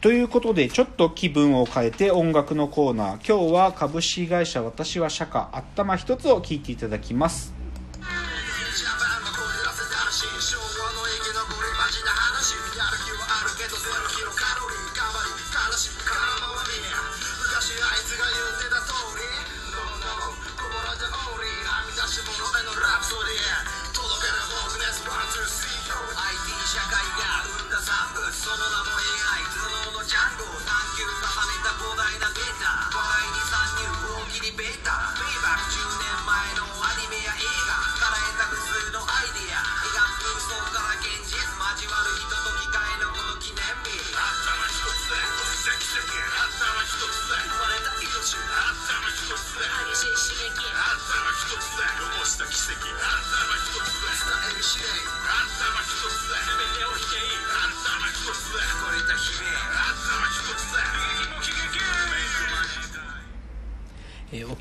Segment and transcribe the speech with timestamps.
[0.00, 3.28] ということでちょっと気分を変えて音楽のコーナー。
[3.28, 7.59] 今日は株式会社私は社歌頭一つを聞いていただきます。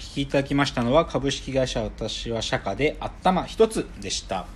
[0.09, 4.47] 聞きいただきましたのは株式会社私は社歌で頭一つでした。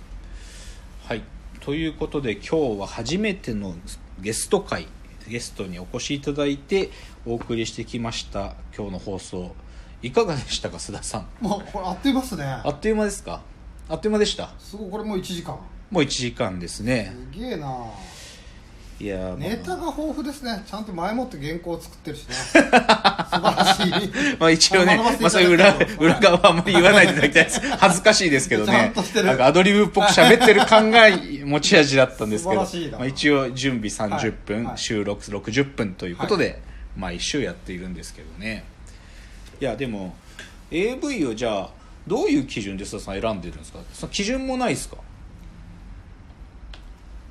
[1.04, 1.22] はい。
[1.60, 3.76] ということで今日は初めての
[4.18, 4.88] ゲスト会
[5.28, 6.90] ゲストにお越しいただいて
[7.24, 9.54] お送りしてきました今日の放送。
[10.02, 11.28] いかがでしたか須田さん？
[11.40, 12.44] もうこれあっという間っすね。
[12.44, 13.40] あっという間ですか？
[13.88, 14.50] あっという間でした？
[14.58, 15.56] すごいこれもう1時間。
[15.90, 17.14] もう1時間ですね。
[17.32, 17.68] すげえな
[19.00, 19.36] いやーまあ。
[19.38, 20.62] ネタが豊富ですね。
[20.66, 22.34] ちゃんと前もって原稿を作ってるしね。
[22.44, 24.36] 素晴らしい。
[24.38, 27.60] まあ一応ね、まあそういう裏、裏側はあんまり言わないでいただきたいです。
[27.76, 28.92] 恥ずかしいですけどね。
[29.24, 31.08] なんかアドリブっぽく喋ってる感が
[31.44, 32.98] 持ち味だったんですけど、素晴らしいな。
[32.98, 34.78] まあ一応準備30分、はいはい。
[34.78, 36.62] 収録60分ということで、
[36.96, 38.64] 毎週やっているんですけどね。
[39.60, 40.14] いや、でも、
[40.70, 41.70] AV をじゃあ、
[42.06, 43.80] どういう基準で選んでるんですか？
[43.92, 44.96] その基準もないですか？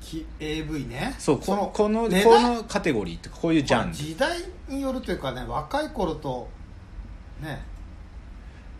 [0.04, 1.14] き AV ね。
[1.18, 3.94] そう、この、この、値こ段のカテゴリーってこういうジャンル。
[3.94, 4.38] 時代
[4.68, 6.48] によるというかね若い頃と
[7.40, 7.62] ね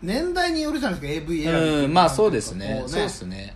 [0.01, 2.81] 年代によるじゃないですか AV うんまあそうですね。
[2.83, 3.55] こそうですね。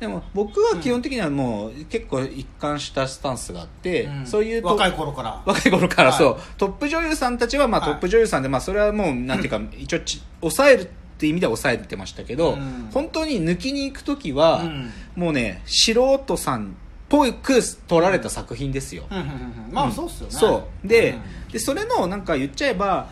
[0.00, 4.26] でも僕は基本的にはもう結構一貫したスタンスがあって、うん。
[4.26, 5.42] そういうと若い頃から。
[5.44, 7.90] 若い頃からそう、はいトップ女優さんたちはまあはい。
[7.92, 10.86] トップ女優さんで、まあそれはもうなんていうか 一応ち抑えるっ
[11.16, 12.90] ていう意味では抑えてましたけど、うん。
[12.92, 14.92] 本当に抜きに行く時は、うん。
[15.14, 16.70] もうね素人さんっ
[17.14, 19.72] ぽく撮られた作品ですよ、うんうんうんうん。
[19.72, 20.32] まあそうっすよね。
[20.32, 20.88] そう。
[20.88, 21.10] で,、
[21.46, 21.52] うん。
[21.52, 23.08] でそれのなんか言っちゃえば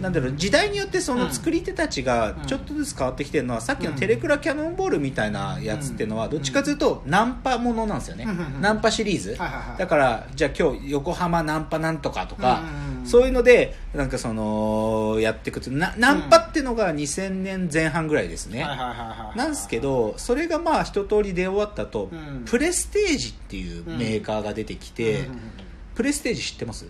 [0.00, 2.46] なんだろう時代によってその作り手たちがうん。
[2.46, 8.26] ちょっとずつ変わってきてるのは、さっきのテレクラキャノンボールみたいなやつっていうのはどっちかというとナンパものなんですよね、
[8.60, 9.36] ナンパシリーズ、
[9.78, 12.62] だからじゃあ今日横浜ナンパなんとかとか、
[13.04, 18.62] そういうのでなんかそのやっていくとなナンパっていうのが2000年前半ぐらいですね、
[19.36, 22.44] なんですけどそれがまあ一通り出終わったと、うん。
[22.44, 25.28] プレステージっていうメーカーが出てきて、
[25.94, 26.86] プレステージ知ってます？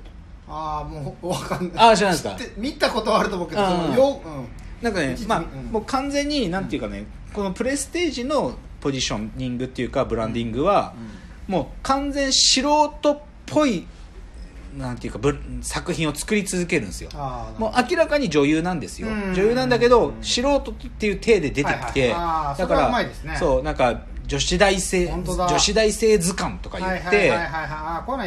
[0.47, 1.71] ああもうわかんない。
[1.77, 2.53] あー知らないですか？
[2.57, 3.69] 見たことはあると思うけどうん。
[3.69, 4.49] そのようん。
[4.83, 5.73] なんかねまあ、うん。
[5.73, 10.95] もう完全になんていうかね、このプレステージのポジショニングっていうかブランディングは、
[11.49, 13.87] もう完全素人っぽい
[14.77, 17.09] なんていうかぶ作品を作り続けるんですよ。
[17.15, 19.09] ああもう明らかに女優なんですよ。
[19.09, 19.35] うん。
[19.35, 23.37] 女優なんだけど素人っていう体で出てきて、はいはいあーそれはうまいですね。
[23.39, 27.33] そうなんか女子大生女子大生図鑑とか言って、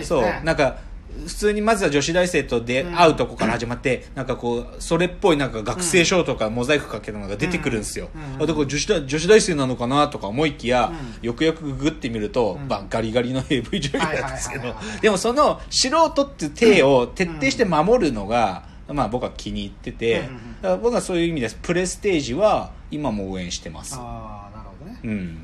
[0.03, 0.41] そうね。
[0.43, 0.77] なんか
[1.25, 2.95] 普通にまずは女子大生と出うん。
[2.95, 8.43] 会うとこから始まって、なんかこうそれっぽいなんか学生証とかモザイクかけたのが出てくるんですよ、うん。
[8.43, 12.67] あだから女子大女子大生なのかなとか思いきや、うんよくよくググってみると、うん。
[12.67, 14.75] まあ、ガリガリの AV 女優なんですけど。
[15.01, 21.59] でもその素人っていう体を徹底して守るのが、まあ、僕は気に入ってて、うんうん僕はそういう意味です。
[21.61, 23.95] プレステージは今も応援してます。
[23.95, 24.99] ああなるほどね。
[25.03, 25.37] うん。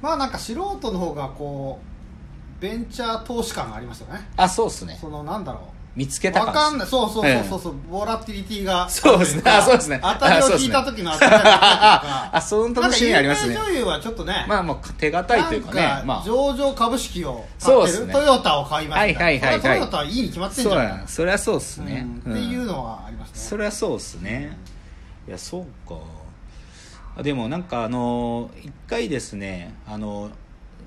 [0.00, 1.95] まあなんか素人の方がこう
[2.60, 4.28] ベンチャー投資感がありますよね。
[4.36, 4.98] あそうっすね。
[5.00, 5.60] そのなんだろ
[5.94, 6.48] 見つけうた感。
[6.48, 6.86] わかんない。
[6.86, 9.42] そうそうそうそうそう、ボラティリティがそうですね。
[9.46, 9.98] あそうですね。
[10.02, 13.56] 当たりを聞いた時の当たり あその楽しみありますね。
[13.56, 16.02] 女優はちょっとねまあもう手堅いというかね。
[16.04, 16.22] まあ。
[16.24, 18.12] 上場株式を買ってる、ね。
[18.12, 19.24] トヨタを買いました。
[19.24, 19.60] はいはいはいはい。
[19.60, 22.32] それトヨタはいいに決まってんじそうゃんやそりゃそうっすね、うん。
[22.32, 23.34] っていうのはありますね。
[23.36, 24.56] そりゃそうっすね。
[25.26, 25.96] いやそうか。
[27.18, 30.30] あでもなんかあの一回ですねあの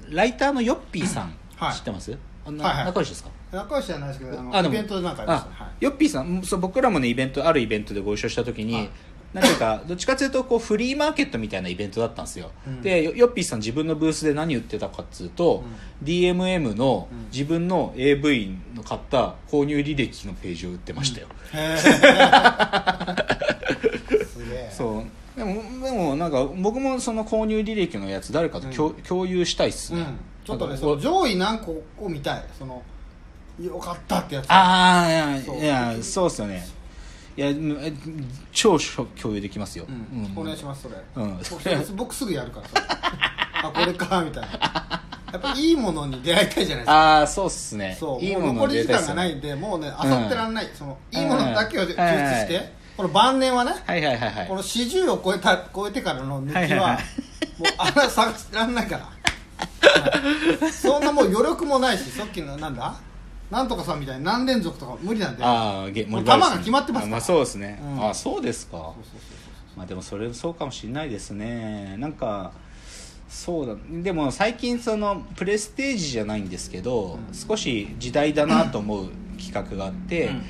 [0.10, 1.76] ライターのヨッピーさん、はい。
[1.76, 2.18] 知ってます？
[2.46, 2.86] あなはいはい。
[2.86, 3.30] 仲良しですか？
[3.52, 5.74] 仲良しじゃないですけどあのあでもイベントでなんかありましたねあはい。
[5.80, 8.90] ヨッピーさんそう僕らもねイベントあるイベントでご一緒した時に、はい。
[9.34, 12.82] なんていうかどっちかというとこうフリーマーケットみたいなイベントだったんですよ、うん。
[12.82, 15.64] でヨヨッピーさん自分のブースで何売ってたかっつうと、
[16.04, 17.26] DMM のうん。
[17.32, 21.78] 自分の AV の買った購入履歴のページを売ってましたよ、へえ
[24.26, 24.70] すげえ。
[24.72, 25.04] そう
[25.40, 32.44] でもでもなんか僕もその購入履歴のやつ誰かと共,、共有したいっすね、うん、ちょっとねその上位何個を見たい。
[32.58, 32.84] その
[33.62, 34.46] よかったってやつ。
[34.52, 36.28] ああいやそういやそう。
[36.28, 36.68] っすよね。
[37.38, 37.54] いや
[38.52, 38.78] 超
[39.22, 39.86] 共有できますよ、
[40.36, 41.96] お願いしますそれ、うん。
[41.96, 42.68] 僕すぐやるから
[43.64, 45.00] あこれかみたいな。
[45.32, 46.92] やっぱりいいものに出会いたいじゃないですか。
[46.92, 47.96] ああそうっすね。
[48.00, 48.20] そう。
[48.20, 54.48] いいもの残り時間がないんでもうねあさってらんない、そのいいものだけを抽出して、この晩年はねはいはいはいはい。
[54.50, 56.98] この40を超えた超えてからの抜きは,、はいはいはい。
[57.58, 59.06] もう穴探してらんないから。
[59.06, 62.94] は いそんなもう余力もないしさっきのなんだ？
[63.50, 67.06] なんとかさんみたいに何連続とか無理なんでああゲもう球が決まってますから。
[67.06, 68.10] あまあそうですね、うん。
[68.10, 68.92] あそうですか。
[69.78, 71.96] まあでもそれそうかもしれないですね。
[72.00, 72.52] なんか
[73.30, 73.76] そうだ。
[74.04, 77.34] でも最近そのプレステージじゃないんですけど、うん。
[77.34, 79.10] 少し時代だなと思う
[79.42, 80.44] 企画があって、うん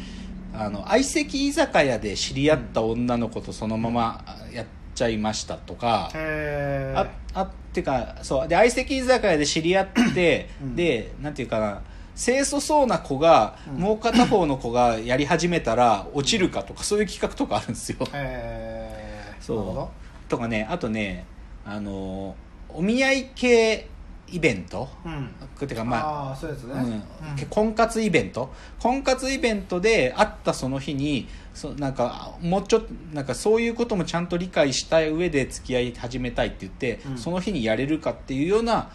[0.54, 4.66] あの相席居酒屋で知り合った女の子とそのままやっ
[4.96, 10.76] ちゃいましたとか、へああってかそうで相席居酒屋で知り合って、うん。
[10.76, 11.82] でなんていうかな
[12.16, 13.82] 清楚そうな子が、うん。
[13.82, 17.98] もう片方の子がやり始めたら落ちるかとかそういう企画とかあるんですよ。
[18.14, 19.90] えー、そ
[20.28, 20.30] う。
[20.30, 21.26] とかねあとね
[21.66, 22.36] あの
[22.70, 23.88] お見合い系
[24.32, 24.88] イベント？
[25.06, 25.68] うん。
[25.68, 26.82] てかまあそうですね、うん。
[26.82, 27.04] うん。
[27.50, 28.50] 婚活イベント？
[28.80, 37.18] 婚活イベントで会ったその日にそなんかもうちょっとなんかそういうこともちゃんと理解した上で付き合い始めたいって言って、うん。
[37.18, 38.92] その日にやれるかっていうような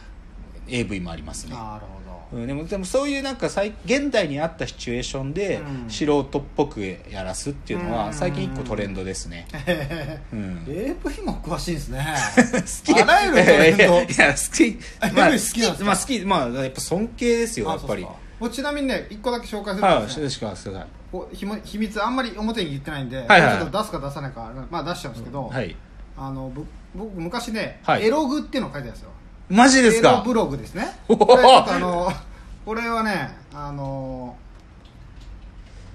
[0.67, 2.01] AV もありますね、なるほ
[2.33, 5.91] うん、でもでもそういうなんか最現代にあったシチュエーションでうん。
[5.91, 6.81] 素人っぽく
[7.11, 7.93] やらすっていうのうん。
[7.93, 9.47] は最近一個トレンドですね、
[10.33, 12.07] うへん、AV も詳しいんですね。
[12.37, 13.03] 好き。
[13.03, 13.85] あらゆるトレンド。
[13.85, 14.79] いや好き。
[15.15, 16.21] まあ好きまあ好き。
[16.21, 18.07] まあやっぱ尊敬ですよやっぱり。
[18.51, 20.31] ちなみにね一個だけ紹介するはいとですね。
[20.31, 20.87] しかしください
[21.65, 25.77] 秘密あんまり表に言ってないんで、はいはいちょっと出すか出さないかまあ出しちゃうんですけど、はい
[26.17, 29.11] あのぶ僕昔ね、はいエログっていうのを書いてあるんですよ
[29.49, 30.23] マジですか？
[30.25, 30.87] ブログですね。
[31.09, 32.13] おこおれちょっとあの
[32.65, 34.37] これはねあの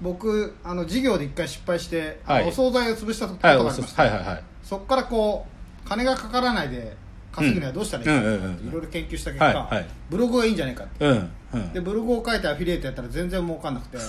[0.00, 2.48] 僕あの事業で一回失敗して、はい。
[2.48, 5.46] お惣菜を潰したことがありまして、はいはいはいそこからこ
[5.84, 6.96] う金がかからないで
[7.32, 8.68] 稼ぐにはどうしたらいいかうんうんうんうん。
[8.68, 9.86] いろいろ研究した結果、はいはい。
[10.08, 11.04] ブログがいいんじゃないかって。
[11.04, 11.72] うんうん。
[11.72, 13.96] でブログを書いてアフィリエイトやったら全然儲かんなくて。
[13.98, 14.02] で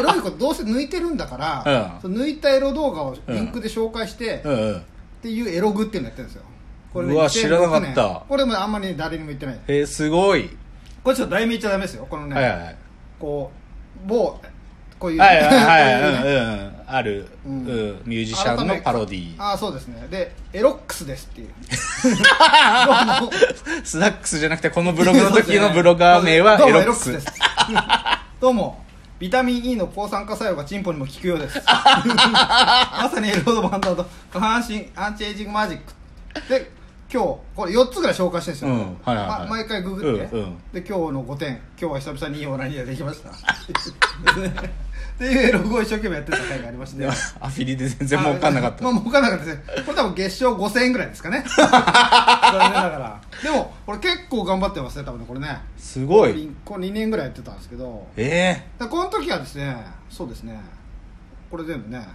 [0.00, 2.14] エロいことどうせ抜いてるんだから、うん。
[2.14, 6.42] 抜いたエロ動画をリンクで紹介して、っていうエログっていうのやってるんですよ
[6.96, 8.02] こうわ知らなかった。
[8.02, 9.60] 2006年これもあんまり誰にも言ってない。
[9.68, 10.48] えー、すごい。
[11.04, 12.76] これちょっと題名言っちゃダメですよこのね、はいはいはい。
[13.18, 13.52] こ
[14.04, 14.40] う某
[14.98, 15.18] こういう。
[15.20, 15.52] はいはいは
[15.98, 16.32] いこうんう
[16.72, 17.66] んある、ううんん
[18.06, 20.06] ミュージシャンのパロディああそうですね。
[20.10, 21.48] でエロックスですっていう。
[23.84, 27.26] スナックスじゃなくてこのブログの時のブロガー名はエロックスです。
[28.40, 28.84] どうも
[29.18, 31.60] ビタミン E の抗酸化作用がチンポにも効くようです。
[31.66, 36.48] まさにエロードバンドと下半身アンチエイジングマジック。
[36.48, 36.70] で
[37.12, 39.40] 今日これ4つぐらい紹介してるんですよ、うんはいはいはい。
[39.40, 40.58] ま毎回ググって、うんうん。
[40.72, 41.60] で今日の5点。
[41.80, 43.30] 今日は久々にいいオナニーができました。
[43.30, 43.32] っ
[45.18, 47.06] ていうエログを一生懸命やってた回がありまして。
[47.06, 48.84] アフィリで全然儲かんなかった。
[48.84, 49.56] まあ儲かんなかったです。
[49.56, 51.44] ねこれ多分月賞5000円ぐらいですかね。
[51.56, 53.20] 残念ながら。
[53.42, 55.58] でもこれ結構頑張ってますね多分ねこれね。
[55.78, 56.50] すごい。
[56.64, 58.06] これ2年ぐらいやってたんですけど。
[58.16, 59.76] えでこの時はですね
[60.10, 60.60] そうですね。
[61.50, 62.06] これ全部ね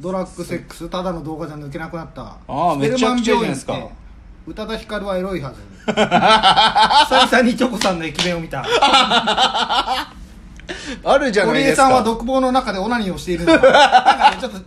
[0.00, 2.36] ドラッグセックスただの動画じゃ抜けなくなった。
[2.48, 3.88] あーめちゃくちゃいいじゃないですか
[4.46, 5.56] 宇多田ヒカルはエロいはず。
[5.86, 8.62] 久々にチョコさんの駅弁を見た。
[8.62, 8.66] ー、
[11.04, 11.84] あるじゃないですか。
[11.86, 13.62] 堀江さんは独房の中でオナニーをしているのか。
[13.70, 14.58] なんかねちょっと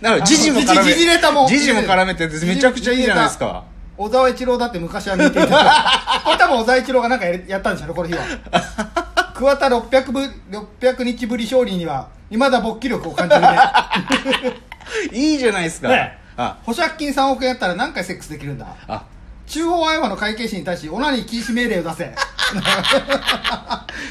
[0.00, 3.64] なんか時事も絡め時事ネタも時事も絡めててめちゃくちゃいいじゃないですか。
[3.96, 5.46] 小沢一郎だって昔は見ていた
[6.24, 8.22] これ多分小沢一郎がなんかややったんでしょうねこの日は。
[9.34, 10.20] 桑田600ぶ
[10.80, 13.48] 600日ぶり勝利にはいまだ勃起力を感じるね
[15.12, 16.18] いいじゃないですか、ね。
[16.36, 18.66] あ保釈金3億円やったら何回セックスできるんだ？
[18.88, 19.04] あ。
[19.46, 22.14] 中央アイワの会計士に対しオナニー禁止命令を出せ。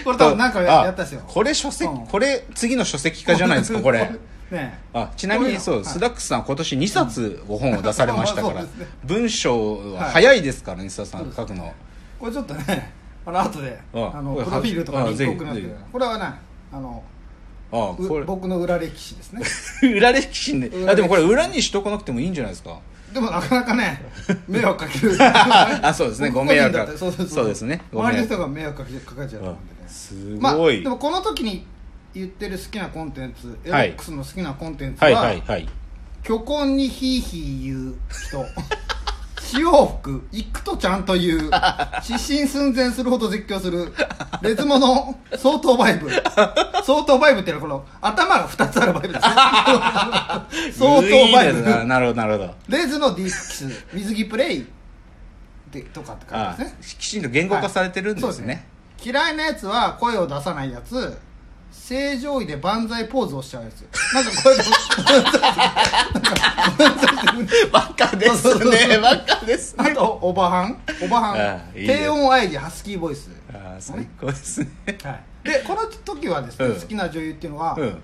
[0.04, 2.08] これ多分なんかやったんですよこれ書籍、うん。
[2.08, 4.12] これ次の書籍化じゃないですか これ。
[4.52, 5.86] ねあちなみにそう、はい。
[5.86, 8.68] スダックスさん今年2冊ご本を出されましたから、 ね。
[9.04, 11.74] 文章は早いですからね、須田さん書くの。
[12.20, 12.92] これちょっとね
[13.26, 15.18] あの後でああのプロフィールとかあに
[15.92, 16.26] これはね
[16.72, 17.04] あの
[17.72, 18.26] あうこれ。
[18.26, 19.42] 僕の裏歴史ですね。
[19.96, 20.90] 裏歴史で裏歴史。
[20.90, 22.78] あでもこれ裏にしとかなくてもいいんじゃないですか。
[23.14, 24.02] でもなかなかね
[24.48, 25.18] 迷惑かける。
[25.20, 26.30] あそうですね。
[26.30, 27.08] 僕ご迷惑そ
[27.44, 27.82] うですね。
[27.94, 29.42] 周りの人が迷惑かけかかっちゃう。
[29.42, 31.66] と思うんでねすまあごい、でもこの時に
[32.14, 35.68] 言ってる好きなコンテンツエロはいックスの好きなコンテンツはいははいはい。
[36.24, 38.46] 虚婚にヒーヒー言う人
[39.52, 41.52] 潮吹く行くとちゃんと言う。
[42.02, 43.94] 失神寸前するほど絶叫する。
[44.42, 46.10] レズモの相当バイブ。
[46.84, 49.34] 相当バイブっていうのはこの頭が2つあるバイブですね。
[50.72, 51.86] 相当バイブ。
[51.86, 52.00] な。
[52.00, 52.56] るほどなるほど。
[52.70, 54.68] レズのディープキス水着プレイ。
[55.72, 56.78] でとかって書いてあますね。
[56.82, 58.36] きちんと言語化されてるんですね,、はい。
[58.36, 58.68] すね。
[59.04, 61.18] 嫌いなやつは声を出さないやつ。
[61.72, 63.82] 正常位で万歳ポーズをしちゃうやつ。
[64.14, 64.64] なんかこれで
[67.72, 69.00] バカですね。
[69.02, 69.76] バカです。
[69.78, 70.82] あとおばはん？
[71.04, 71.36] おばはん。
[71.36, 73.30] あいいね低音喘ぎハスキーボイス。
[73.54, 74.70] あー最高ですね。
[75.04, 76.80] はい、でこの時はですね、うん。
[76.80, 78.02] 好きな女優っていうのは、うん。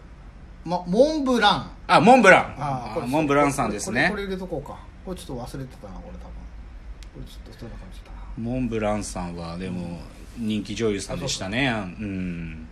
[0.66, 1.72] ま、モンブラン。
[1.88, 2.56] あモンブラン。
[2.60, 4.10] ああモンブランさんですね。
[4.12, 4.78] これこれ入れとこうか。
[5.06, 6.34] これちょっと忘れてたなこれ多分。
[7.14, 8.18] これちょっとそんな感じだな。
[8.38, 10.00] モンブランさんはでも
[10.38, 11.70] 人気女優さんでしたね。
[12.00, 12.68] うん。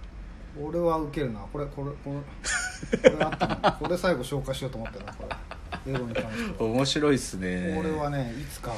[0.61, 1.39] 俺はウケるな。
[1.39, 2.21] これこれこ
[3.01, 5.35] れこれあったなこれ最後紹介しようと思ってなこれ
[5.87, 6.69] エロに関しては。
[6.69, 7.73] 面白いっすね。
[7.75, 8.73] これはねいつか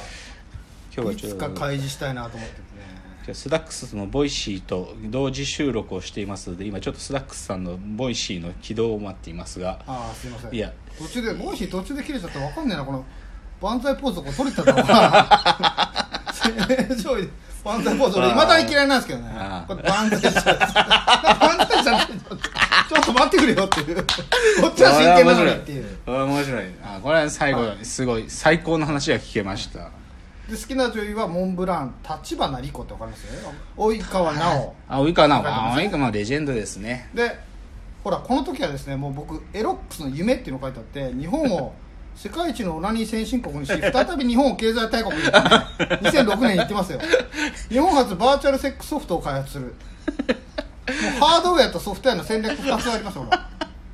[0.94, 2.66] 今日はいちょつかっと開示したいなと思っててね。
[3.24, 9.80] じゃあスダックスのボイシーと同時収録をしていますので今ちょっとスダックスさんのボイシーの起動を待っていますが。
[9.86, 10.54] ああすいません。
[10.54, 10.72] いや。
[10.98, 13.04] 途中でもし途中で切れちゃったら分かんねえなこの
[13.60, 16.32] 万歳ポーズこれ取れてたのかな。
[16.32, 17.28] 正常位で
[17.64, 19.30] 万歳ポーズ俺いまだに嫌いなんですけどね。
[19.66, 22.06] これ万歳じゃ万歳じゃない
[23.08, 23.96] と待ってくれよっていう。
[24.60, 25.86] こっちは真剣なのにっていう。
[26.06, 26.64] 面白い。
[26.82, 28.24] あこれは最後すごい。
[28.28, 29.90] 最高の話が聞けました。
[30.48, 33.26] で好きな女優はモンブラン立花莉子って分かります？
[33.76, 35.78] 及川奈緒 あ及川なわかります？
[35.78, 37.38] あ及川レジェンドですねで
[38.02, 41.74] ほらこの時はですねもう僕エロックスの夢っていうの書いてあって日本を
[42.16, 47.00] 世界一のオナニー先進国にし再び日本を経済大国に、ね、2006年に言ってますよ
[47.68, 49.74] 日本初バーチャルセックスソフトを開発する
[50.88, 53.48] もうハードウェアとソフトウェアの戦略2つありますほら。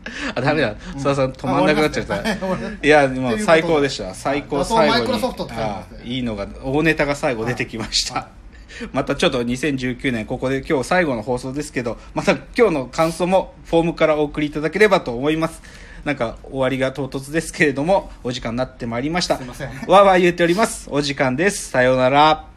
[0.35, 0.75] あダメだ。
[0.97, 2.17] 須田さん止まんなくなっちゃった。
[2.21, 2.89] い。
[2.89, 4.15] やでもう最高でした。
[4.15, 5.01] 最高最後に。
[5.01, 8.29] マイクロソフトってあいいのが大ネタが最後出てきました、は
[8.93, 15.63] またちょっと2019年ここで今日最後の放送ですけどまた今日の感想もフォームからお送りいただければと思います。
[16.05, 19.39] なんか終わりが唐突ですけれどもお時間になってまいりました。
[19.39, 19.69] すいません。
[19.69, 20.89] わーわー言っております。
[20.91, 21.71] お時間です。
[21.71, 22.54] さようなら